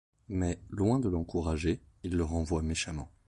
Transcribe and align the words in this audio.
Mais 0.29 0.59
loin 0.71 0.97
de 0.99 1.07
l'encourager, 1.09 1.79
il 2.03 2.17
le 2.17 2.23
renvoie 2.23 2.63
méchamment. 2.63 3.11